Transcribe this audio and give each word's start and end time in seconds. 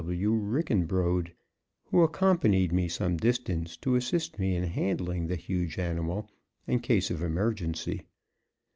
W. 0.03 0.31
Rickenbrode, 0.31 1.31
who 1.91 2.01
accompanied 2.01 2.71
me 2.71 2.87
some 2.87 3.17
distance 3.17 3.77
to 3.77 3.93
assist 3.93 4.39
me 4.39 4.55
in 4.55 4.63
handling 4.63 5.27
the 5.27 5.35
huge 5.35 5.77
animal, 5.77 6.27
in 6.65 6.79
case 6.79 7.11
of 7.11 7.21
emergency. 7.21 8.01